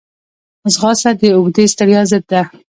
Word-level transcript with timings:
ځغاسته 0.73 1.11
د 1.19 1.21
اوږدې 1.37 1.65
ستړیا 1.73 2.01
ضد 2.11 2.23
ده 2.31 2.41